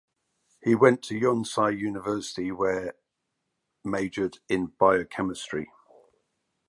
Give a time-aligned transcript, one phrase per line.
[0.63, 2.95] He went to Yonsei University where
[3.83, 5.69] majored in Biochemistry.